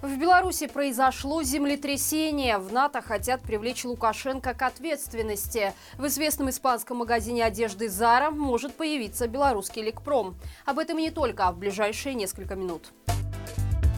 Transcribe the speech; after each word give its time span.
В 0.00 0.16
Беларуси 0.16 0.68
произошло 0.68 1.42
землетрясение. 1.42 2.58
В 2.58 2.72
НАТО 2.72 3.02
хотят 3.02 3.40
привлечь 3.42 3.84
Лукашенко 3.84 4.54
к 4.54 4.62
ответственности. 4.62 5.72
В 5.94 6.06
известном 6.06 6.50
испанском 6.50 6.98
магазине 6.98 7.44
одежды 7.44 7.88
«Зара» 7.88 8.30
может 8.30 8.76
появиться 8.76 9.26
белорусский 9.26 9.82
лекпром. 9.82 10.36
Об 10.66 10.78
этом 10.78 10.98
и 10.98 11.02
не 11.02 11.10
только, 11.10 11.50
в 11.50 11.58
ближайшие 11.58 12.14
несколько 12.14 12.54
минут. 12.54 12.92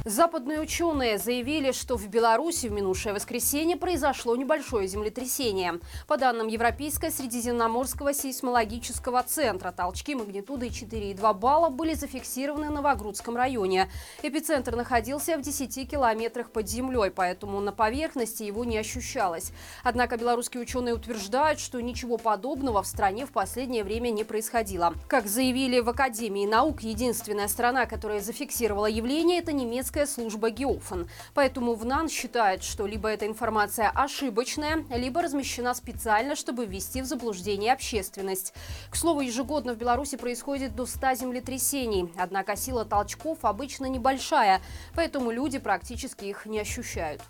Западные 0.07 0.61
ученые 0.61 1.19
заявили, 1.19 1.73
что 1.73 1.99
в 1.99 2.09
Беларуси 2.09 2.69
в 2.69 2.73
минувшее 2.73 3.13
воскресенье 3.13 3.77
произошло 3.77 4.35
небольшое 4.35 4.89
землетрясение. 4.89 5.79
По 6.07 6.17
данным 6.17 6.47
Европейского 6.47 7.11
Средиземноморского 7.11 8.15
сейсмологического 8.15 9.23
центра, 9.23 9.73
толчки 9.73 10.15
магнитудой 10.15 10.69
4,2 10.69 11.35
балла 11.35 11.69
были 11.69 11.93
зафиксированы 11.93 12.69
в 12.69 12.73
Новогрудском 12.73 13.37
районе. 13.37 13.91
Эпицентр 14.23 14.75
находился 14.75 15.37
в 15.37 15.43
10 15.43 15.91
километрах 15.91 16.51
под 16.51 16.67
землей, 16.67 17.11
поэтому 17.11 17.61
на 17.61 17.73
поверхности 17.73 18.43
его 18.43 18.65
не 18.65 18.79
ощущалось. 18.79 19.53
Однако 19.85 20.17
белорусские 20.17 20.63
ученые 20.63 20.95
утверждают, 20.95 21.61
что 21.61 21.79
ничего 21.79 22.17
подобного 22.17 22.83
в 22.83 22.87
стране 22.87 23.27
в 23.27 23.33
последнее 23.33 23.85
время 23.85 24.09
не 24.09 24.25
происходило. 24.25 24.95
Как 25.09 25.27
заявили 25.27 25.81
в 25.81 25.91
Академии 25.91 26.47
наук, 26.47 26.81
единственная 26.81 27.49
страна, 27.49 27.85
которая 27.85 28.21
зафиксировала 28.21 28.87
явление, 28.87 29.41
это 29.41 29.53
немецкая 29.53 29.90
немецкая 29.91 30.07
служба 30.07 30.51
Геофон. 30.51 31.09
Поэтому 31.35 31.75
ВНАН 31.75 32.09
считает, 32.09 32.63
что 32.63 32.87
либо 32.87 33.09
эта 33.09 33.27
информация 33.27 33.91
ошибочная, 33.91 34.85
либо 34.91 35.23
размещена 35.23 35.75
специально, 35.75 36.37
чтобы 36.37 36.67
ввести 36.67 37.03
в 37.03 37.07
заблуждение 37.07 37.73
общественность. 37.73 38.55
К 38.91 38.97
слову, 38.97 39.21
ежегодно 39.21 39.75
в 39.75 39.79
Беларуси 39.79 40.17
происходит 40.17 40.77
до 40.77 40.87
100 40.87 41.15
землетрясений. 41.15 42.13
Однако 42.17 42.57
сила 42.57 42.85
толчков 42.85 43.39
обычно 43.45 43.87
небольшая, 43.87 44.61
поэтому 44.95 45.33
люди 45.33 45.59
практически 45.59 46.27
их 46.27 46.47
не 46.47 46.61
ощущают. 46.61 47.21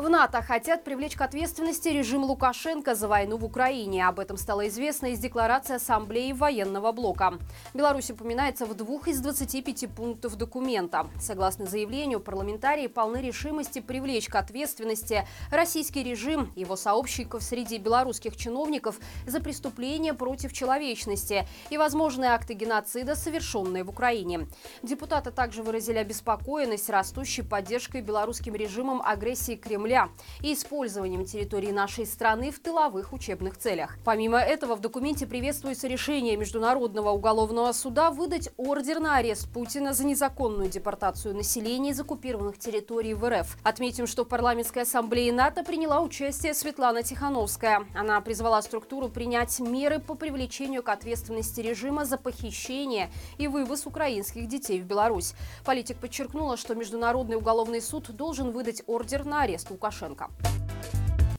В 0.00 0.08
НАТО 0.08 0.40
хотят 0.40 0.82
привлечь 0.82 1.14
к 1.14 1.20
ответственности 1.20 1.88
режим 1.88 2.24
Лукашенко 2.24 2.94
за 2.94 3.06
войну 3.06 3.36
в 3.36 3.44
Украине. 3.44 4.06
Об 4.06 4.18
этом 4.18 4.38
стало 4.38 4.66
известно 4.68 5.08
из 5.08 5.18
декларации 5.18 5.74
Ассамблеи 5.74 6.32
военного 6.32 6.90
блока. 6.90 7.34
Беларусь 7.74 8.10
упоминается 8.10 8.64
в 8.64 8.72
двух 8.72 9.08
из 9.08 9.20
25 9.20 9.90
пунктов 9.94 10.36
документа. 10.36 11.06
Согласно 11.20 11.66
заявлению, 11.66 12.20
парламентарии 12.20 12.86
полны 12.86 13.18
решимости 13.18 13.80
привлечь 13.80 14.28
к 14.28 14.36
ответственности 14.36 15.28
российский 15.50 16.02
режим, 16.02 16.50
его 16.56 16.76
сообщников 16.76 17.42
среди 17.42 17.76
белорусских 17.76 18.38
чиновников 18.38 18.98
за 19.26 19.38
преступления 19.40 20.14
против 20.14 20.54
человечности 20.54 21.46
и 21.68 21.76
возможные 21.76 22.30
акты 22.30 22.54
геноцида, 22.54 23.16
совершенные 23.16 23.84
в 23.84 23.90
Украине. 23.90 24.48
Депутаты 24.82 25.30
также 25.30 25.62
выразили 25.62 25.98
обеспокоенность 25.98 26.88
растущей 26.88 27.42
поддержкой 27.42 28.00
белорусским 28.00 28.54
режимом 28.54 29.02
агрессии 29.04 29.56
Кремля 29.56 29.89
Кремля 29.90 30.08
и 30.40 30.54
использованием 30.54 31.24
территории 31.24 31.72
нашей 31.72 32.06
страны 32.06 32.52
в 32.52 32.60
тыловых 32.60 33.12
учебных 33.12 33.58
целях. 33.58 33.98
Помимо 34.04 34.38
этого, 34.38 34.76
в 34.76 34.80
документе 34.80 35.26
приветствуется 35.26 35.88
решение 35.88 36.36
Международного 36.36 37.10
уголовного 37.10 37.72
суда 37.72 38.12
выдать 38.12 38.50
ордер 38.56 39.00
на 39.00 39.16
арест 39.16 39.52
Путина 39.52 39.92
за 39.92 40.06
незаконную 40.06 40.70
депортацию 40.70 41.34
населения 41.34 41.90
из 41.90 41.98
оккупированных 41.98 42.56
территорий 42.58 43.14
в 43.14 43.28
РФ. 43.28 43.56
Отметим, 43.64 44.06
что 44.06 44.24
в 44.24 44.28
парламентской 44.28 44.84
ассамблее 44.84 45.32
НАТО 45.32 45.64
приняла 45.64 46.00
участие 46.00 46.54
Светлана 46.54 47.02
Тихановская. 47.02 47.84
Она 47.96 48.20
призвала 48.20 48.62
структуру 48.62 49.08
принять 49.08 49.58
меры 49.58 49.98
по 49.98 50.14
привлечению 50.14 50.84
к 50.84 50.88
ответственности 50.88 51.60
режима 51.62 52.04
за 52.04 52.16
похищение 52.16 53.10
и 53.38 53.48
вывоз 53.48 53.86
украинских 53.86 54.46
детей 54.46 54.80
в 54.80 54.84
Беларусь. 54.84 55.34
Политик 55.64 55.96
подчеркнула, 55.96 56.56
что 56.56 56.76
Международный 56.76 57.36
уголовный 57.36 57.82
суд 57.82 58.08
должен 58.14 58.52
выдать 58.52 58.82
ордер 58.86 59.24
на 59.24 59.42
арест 59.42 59.70
Лукашенко. 59.80 60.28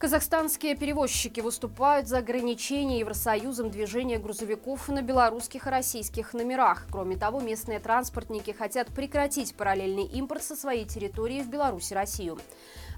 Казахстанские 0.00 0.74
перевозчики 0.74 1.38
выступают 1.38 2.08
за 2.08 2.18
ограничение 2.18 2.98
Евросоюзом 2.98 3.70
движения 3.70 4.18
грузовиков 4.18 4.88
на 4.88 5.00
белорусских 5.00 5.68
и 5.68 5.70
российских 5.70 6.34
номерах. 6.34 6.88
Кроме 6.90 7.16
того, 7.16 7.38
местные 7.38 7.78
транспортники 7.78 8.50
хотят 8.50 8.88
прекратить 8.88 9.54
параллельный 9.54 10.06
импорт 10.06 10.42
со 10.42 10.56
своей 10.56 10.86
территории 10.86 11.42
в 11.42 11.48
Беларусь 11.48 11.92
и 11.92 11.94
Россию. 11.94 12.38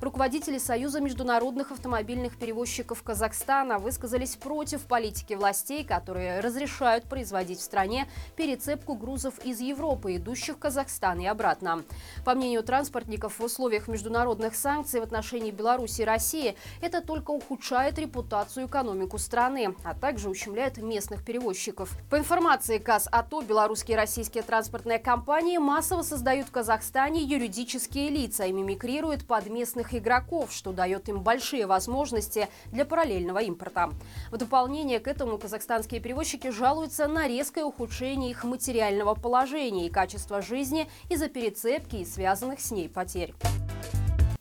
Руководители 0.00 0.58
Союза 0.58 1.00
международных 1.00 1.70
автомобильных 1.72 2.36
перевозчиков 2.36 3.02
Казахстана 3.02 3.78
высказались 3.78 4.36
против 4.36 4.82
политики 4.82 5.34
властей, 5.34 5.84
которые 5.84 6.40
разрешают 6.40 7.04
производить 7.04 7.60
в 7.60 7.62
стране 7.62 8.08
перецепку 8.36 8.94
грузов 8.94 9.38
из 9.44 9.60
Европы, 9.60 10.16
идущих 10.16 10.56
в 10.56 10.58
Казахстан 10.58 11.20
и 11.20 11.26
обратно. 11.26 11.84
По 12.24 12.34
мнению 12.34 12.62
транспортников, 12.62 13.38
в 13.38 13.44
условиях 13.44 13.88
международных 13.88 14.54
санкций 14.54 15.00
в 15.00 15.04
отношении 15.04 15.50
Беларуси 15.50 16.02
и 16.02 16.04
России 16.04 16.56
это 16.80 17.00
только 17.00 17.30
ухудшает 17.30 17.98
репутацию 17.98 18.64
и 18.64 18.66
экономику 18.66 19.18
страны, 19.18 19.74
а 19.84 19.94
также 19.94 20.28
ущемляет 20.28 20.78
местных 20.78 21.24
перевозчиков. 21.24 21.90
По 22.10 22.18
информации 22.18 22.78
КАС 22.78 23.08
АТО, 23.10 23.42
белорусские 23.42 23.96
и 23.96 24.00
российские 24.00 24.42
транспортные 24.42 24.98
компании 24.98 25.58
массово 25.58 26.02
создают 26.02 26.48
в 26.48 26.50
Казахстане 26.50 27.22
юридические 27.22 28.10
лица 28.10 28.44
и 28.44 28.52
мимикрируют 28.52 29.26
под 29.26 29.46
местных 29.46 29.83
крупных 29.84 29.94
игроков, 29.94 30.52
что 30.52 30.72
дает 30.72 31.08
им 31.08 31.20
большие 31.20 31.66
возможности 31.66 32.48
для 32.72 32.84
параллельного 32.84 33.38
импорта. 33.38 33.90
В 34.30 34.36
дополнение 34.36 35.00
к 35.00 35.08
этому 35.08 35.38
казахстанские 35.38 36.00
перевозчики 36.00 36.50
жалуются 36.50 37.06
на 37.08 37.28
резкое 37.28 37.64
ухудшение 37.64 38.30
их 38.30 38.44
материального 38.44 39.14
положения 39.14 39.86
и 39.86 39.90
качества 39.90 40.42
жизни 40.42 40.88
из-за 41.10 41.28
перецепки 41.28 41.96
и 41.96 42.04
связанных 42.04 42.60
с 42.60 42.70
ней 42.70 42.88
потерь. 42.88 43.34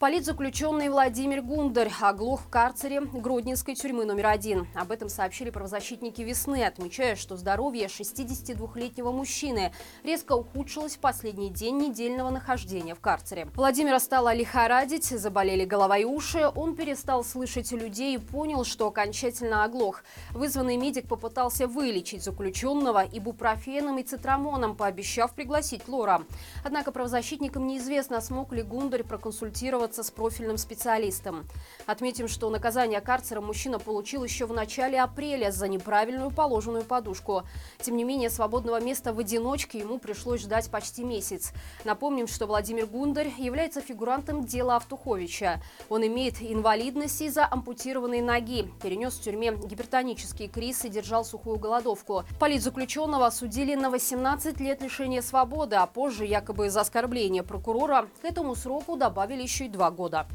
Политзаключенный 0.04 0.90
Владимир 0.90 1.42
Гундарь 1.42 1.90
оглох 2.02 2.42
в 2.42 2.50
карцере 2.50 3.00
Гродненской 3.00 3.74
тюрьмы 3.74 4.04
номер 4.04 4.28
один. 4.28 4.68
Об 4.76 4.92
этом 4.92 5.08
сообщили 5.08 5.50
правозащитники 5.50 6.22
«Весны», 6.22 6.66
отмечая, 6.66 7.16
что 7.16 7.38
здоровье 7.38 7.88
62-летнего 7.88 9.14
мужчины 9.14 9.72
резко 10.04 10.34
ухудшилось 10.34 10.98
в 10.98 11.00
последний 11.00 11.50
день 11.50 11.78
недельного 11.78 12.32
нахождения 12.32 12.96
в 12.96 13.00
карцере. 13.00 13.48
Владимира 13.56 13.98
стало 14.02 14.34
лихорадить, 14.34 15.06
заболели 15.06 15.64
голова 15.64 15.98
и 15.98 16.04
уши, 16.04 16.52
он 16.54 16.76
перестал 16.76 17.24
слышать 17.24 17.72
людей 17.72 18.16
и 18.16 18.18
понял, 18.18 18.66
что 18.66 18.88
окончательно 18.88 19.64
оглох. 19.64 20.04
Вызванный 20.32 20.76
медик 20.76 21.08
попытался 21.08 21.66
вылечить 21.66 22.24
заключенного 22.24 23.06
ибупрофеном 23.06 24.00
и 24.00 24.04
цитрамоном, 24.04 24.76
пообещав 24.76 25.34
пригласить 25.34 25.88
Лора. 25.88 26.24
Однако 26.66 26.92
правозащитникам 26.92 27.68
неизвестно, 27.68 28.20
смог 28.20 28.52
ли 28.52 28.64
Гундарь 28.64 29.04
проконсультироваться 29.04 29.93
консультироваться 29.94 30.04
с 30.04 30.12
профильным 30.12 30.58
специалистом. 30.58 31.46
Отметим, 31.86 32.28
что 32.28 32.50
наказание 32.50 33.02
карцером 33.02 33.46
мужчина 33.46 33.80
получил 33.80 34.24
еще 34.24 34.46
в 34.46 34.54
начале 34.54 35.00
апреля 35.00 35.52
за 35.52 35.68
неправильную 35.68 36.32
положенную 36.32 36.84
подушку. 36.84 37.44
Тем 37.80 37.98
не 37.98 38.04
менее, 38.04 38.30
свободного 38.30 38.82
места 38.82 39.14
в 39.14 39.20
одиночке 39.20 39.80
ему 39.80 40.00
пришлось 40.00 40.42
ждать 40.42 40.70
почти 40.70 41.04
месяц. 41.04 41.52
Напомним, 41.86 42.28
что 42.28 42.48
Владимир 42.48 42.88
Гундарь 42.88 43.32
является 43.38 43.82
фигурантом 43.82 44.46
дела 44.46 44.78
Автуховича. 44.78 45.62
Он 45.90 46.06
имеет 46.06 46.42
инвалидность 46.42 47.22
из-за 47.22 47.48
ампутированной 47.50 48.22
ноги, 48.22 48.72
перенес 48.82 49.14
в 49.14 49.22
тюрьме 49.22 49.52
гипертонический 49.52 50.48
криз 50.48 50.86
и 50.86 50.90
держал 50.90 51.26
сухую 51.26 51.60
голодовку. 51.60 52.24
Политзаключенного 52.40 53.28
осудили 53.28 53.76
на 53.76 53.90
18 53.90 54.60
лет 54.60 54.82
лишения 54.82 55.22
свободы, 55.22 55.76
а 55.76 55.86
позже 55.86 56.26
якобы 56.26 56.70
за 56.70 56.82
оскорбление 56.82 57.44
прокурора 57.44 58.08
к 58.22 58.26
этому 58.26 58.56
сроку 58.56 58.96
добавили 58.96 59.44
еще 59.44 59.66
и 59.66 59.70
два 59.74 59.92
года. 59.92 60.26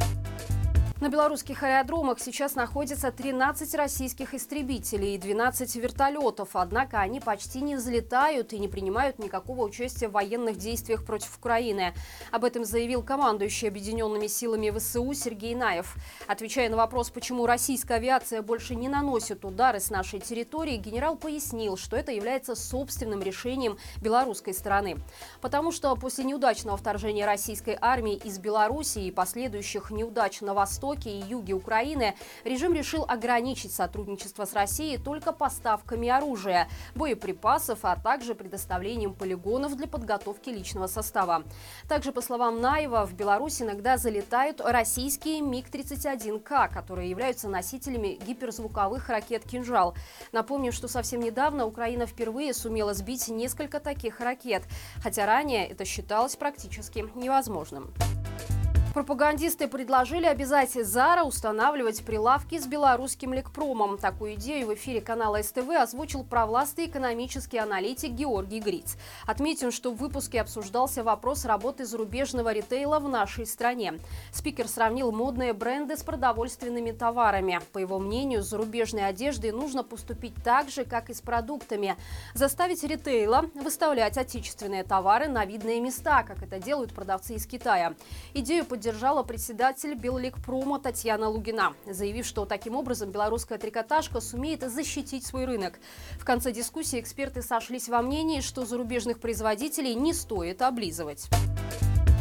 На 1.00 1.10
белорусских 1.10 1.62
аэродромах 1.62 2.19
сейчас 2.19 2.56
находится 2.56 3.12
13 3.12 3.72
российских 3.76 4.34
истребителей 4.34 5.14
и 5.14 5.19
12 5.19 5.76
вертолетов. 5.76 6.50
Однако 6.54 6.98
они 6.98 7.20
почти 7.20 7.60
не 7.60 7.76
взлетают 7.76 8.53
и 8.53 8.59
не 8.59 8.66
принимают 8.66 9.20
никакого 9.20 9.62
участия 9.62 10.08
в 10.08 10.12
военных 10.12 10.56
действиях 10.56 11.04
против 11.04 11.37
Украины. 11.38 11.94
Об 12.32 12.44
этом 12.44 12.64
заявил 12.64 13.05
командующий 13.05 13.69
объединенными 13.69 14.26
силами 14.26 14.76
ВСУ 14.76 15.14
Сергей 15.14 15.55
Наев. 15.55 15.94
Отвечая 16.26 16.69
на 16.69 16.76
вопрос, 16.76 17.11
почему 17.11 17.46
российская 17.46 17.94
авиация 17.94 18.43
больше 18.43 18.75
не 18.75 18.88
наносит 18.88 19.44
удары 19.44 19.78
с 19.78 19.90
нашей 19.90 20.19
территории, 20.19 20.78
генерал 20.78 21.14
пояснил, 21.14 21.76
что 21.76 21.96
это 21.96 22.11
является 22.11 22.56
собственным 22.56 23.22
решением 23.22 23.78
белорусской 24.02 24.52
стороны. 24.52 24.96
Потому 25.40 25.70
что 25.70 25.94
после 25.94 26.25
неудачного 26.25 26.76
вторжения 26.76 27.25
российской 27.25 27.78
армии 27.81 28.17
из 28.17 28.40
Белоруссии 28.40 29.06
и 29.06 29.12
последующих 29.12 29.93
неудач 29.93 30.40
на 30.40 30.55
Востоке 30.55 30.88
востоке 30.88 31.11
и 31.11 31.23
юге 31.23 31.52
Украины 31.52 32.14
режим 32.44 32.73
решил 32.75 33.05
ограничить 33.06 33.73
сотрудничество 33.73 34.44
с 34.44 34.55
Россией 34.55 34.99
только 34.99 35.32
поставками 35.32 36.08
оружия, 36.08 36.69
боеприпасов, 36.94 37.81
а 37.82 37.96
также 37.96 38.35
предоставлением 38.35 39.14
полигонов 39.14 39.76
для 39.76 39.87
подготовки 39.87 40.50
личного 40.50 40.87
состава. 40.87 41.43
Также, 41.88 42.12
по 42.12 42.20
словам 42.20 42.61
Наева, 42.61 43.06
в 43.06 43.14
Беларусь 43.14 43.61
иногда 43.61 43.96
залетают 43.96 44.61
российские 44.61 45.40
МиГ-31К, 45.40 46.73
которые 46.73 47.11
являются 47.11 47.49
носителями 47.49 48.19
гиперзвуковых 48.26 49.08
ракет 49.08 49.44
«Кинжал». 49.44 49.94
Напомню, 50.32 50.73
что 50.73 50.88
совсем 50.88 51.20
недавно 51.20 51.67
Украина 51.67 52.06
впервые 52.06 52.55
сумела 52.55 52.94
сбить 52.94 53.29
несколько 53.29 53.81
таких 53.81 54.20
ракет, 54.20 54.62
хотя 55.02 55.26
ранее 55.26 55.69
это 55.69 55.84
считалось 55.84 56.37
практически 56.37 57.05
невозможным. 57.14 57.93
Пропагандисты 58.98 59.68
предложили 59.68 60.26
обязать 60.26 60.72
Зара 60.72 61.22
устанавливать 61.22 62.02
прилавки 62.02 62.58
с 62.58 62.66
белорусским 62.66 63.32
лекпромом. 63.32 63.96
Такую 63.96 64.34
идею 64.34 64.66
в 64.66 64.74
эфире 64.74 65.00
канала 65.00 65.40
СТВ 65.40 65.70
озвучил 65.70 66.24
провластный 66.24 66.86
экономический 66.86 67.58
аналитик 67.58 68.10
Георгий 68.10 68.58
Гриц. 68.58 68.96
Отметим, 69.24 69.70
что 69.70 69.92
в 69.92 69.98
выпуске 69.98 70.40
обсуждался 70.40 71.04
вопрос 71.04 71.44
работы 71.44 71.84
зарубежного 71.84 72.52
ритейла 72.52 72.98
в 72.98 73.08
нашей 73.08 73.46
стране. 73.46 73.94
Спикер 74.32 74.66
сравнил 74.66 75.12
модные 75.12 75.52
бренды 75.52 75.96
с 75.96 76.02
продовольственными 76.02 76.90
товарами. 76.90 77.60
По 77.72 77.78
его 77.78 78.00
мнению, 78.00 78.42
с 78.42 78.48
зарубежной 78.48 79.06
одеждой 79.06 79.52
нужно 79.52 79.84
поступить 79.84 80.34
так 80.42 80.70
же, 80.70 80.84
как 80.84 81.08
и 81.08 81.14
с 81.14 81.20
продуктами. 81.20 81.96
Заставить 82.34 82.82
ритейла 82.82 83.44
выставлять 83.54 84.18
отечественные 84.18 84.82
товары 84.82 85.28
на 85.28 85.44
видные 85.44 85.80
места, 85.80 86.24
как 86.24 86.42
это 86.42 86.58
делают 86.58 86.92
продавцы 86.92 87.34
из 87.34 87.46
Китая. 87.46 87.94
Идею 88.34 88.64
поддержала 88.88 89.23
председатель 89.23 89.94
Белликпрома 89.94 90.81
Татьяна 90.81 91.29
Лугина, 91.29 91.75
заявив, 91.85 92.25
что 92.25 92.46
таким 92.46 92.75
образом 92.75 93.11
белорусская 93.11 93.58
трикотажка 93.58 94.23
сумеет 94.23 94.62
защитить 94.62 95.26
свой 95.26 95.44
рынок. 95.44 95.79
В 96.19 96.25
конце 96.25 96.52
дискуссии 96.52 96.99
эксперты 96.99 97.43
сошлись 97.43 97.90
во 97.90 98.00
мнении, 98.00 98.40
что 98.40 98.64
зарубежных 98.64 99.20
производителей 99.20 99.94
не 99.94 100.14
стоит 100.14 100.62
облизывать. 100.62 101.29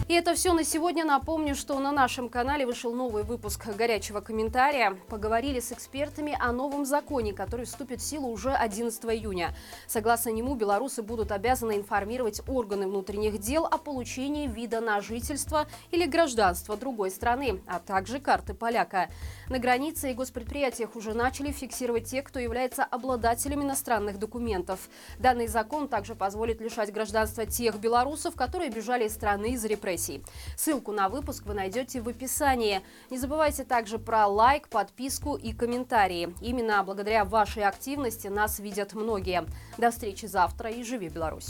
И 0.08 0.14
это 0.14 0.36
все 0.36 0.54
на 0.54 0.64
сегодня. 0.64 1.04
Напомню, 1.04 1.54
что 1.54 1.78
на 1.80 1.92
нашем 1.92 2.30
канале 2.30 2.66
вышел 2.66 2.94
новый 2.94 3.24
выпуск 3.24 3.68
«Горячего 3.76 4.22
комментария». 4.22 4.98
Поговорили 5.10 5.60
с 5.60 5.74
экспертами 5.74 6.34
о 6.40 6.54
новом 6.54 6.86
законе, 6.86 7.34
который 7.34 7.66
вступит 7.66 8.00
в 8.00 8.06
силу 8.06 8.30
уже 8.30 8.52
11 8.52 9.04
июня. 9.04 9.54
Согласно 9.86 10.30
нему, 10.30 10.56
белорусы 10.56 11.02
будут 11.02 11.34
обязаны 11.34 11.76
информировать 11.76 12.40
органы 12.48 12.88
внутренних 12.88 13.38
дел 13.40 13.66
о 13.66 13.78
получении 13.78 14.48
вида 14.48 14.80
на 14.80 15.02
жительство 15.02 15.68
или 15.92 16.06
гражданство 16.06 16.78
другой 16.78 17.12
страны, 17.12 17.60
а 17.68 17.80
также 17.80 18.22
карты 18.22 18.54
поляка. 18.54 19.10
На 19.50 19.60
границе 19.60 20.12
и 20.12 20.14
госпредприятиях 20.14 20.96
уже 20.96 21.14
начали 21.14 21.52
фиксировать 21.52 22.06
тех, 22.06 22.24
кто 22.24 22.40
является 22.40 22.86
обладателем 22.86 23.62
иностранных 23.62 24.20
документов. 24.20 24.88
Данный 25.20 25.48
закон 25.48 25.90
также 25.90 26.16
позволит 26.16 26.62
лишать 26.62 26.94
гражданства 26.94 27.46
тех 27.46 27.76
белорусов, 27.76 28.36
которые 28.36 28.70
бежали 28.70 29.08
из 29.08 29.14
страны 29.14 29.52
из 29.52 29.66
репрессий 29.66 29.97
репрессий. 29.98 30.24
Ссылку 30.56 30.92
на 30.92 31.10
выпуск 31.10 31.44
вы 31.46 31.54
найдете 31.54 32.02
в 32.02 32.08
описании. 32.08 32.82
Не 33.10 33.18
забывайте 33.18 33.64
также 33.64 33.98
про 33.98 34.28
лайк, 34.28 34.68
подписку 34.70 35.36
и 35.36 35.54
комментарии. 35.54 36.34
Именно 36.42 36.84
благодаря 36.84 37.26
вашей 37.26 37.64
активности 37.64 38.28
нас 38.28 38.60
видят 38.60 38.94
многие. 38.94 39.46
До 39.78 39.92
встречи 39.92 40.26
завтра 40.26 40.70
и 40.70 40.84
живи 40.84 41.10
Беларусь! 41.10 41.46